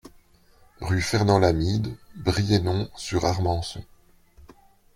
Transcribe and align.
Rue 0.79 0.99
Fernand 1.03 1.37
Lamide, 1.37 1.95
Brienon-sur-Armançon 2.15 3.83